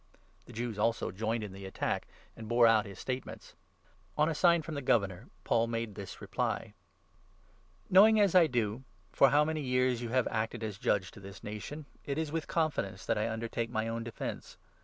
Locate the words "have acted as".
10.09-10.79